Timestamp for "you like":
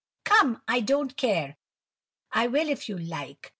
2.89-3.49